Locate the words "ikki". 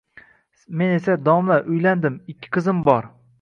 2.35-2.53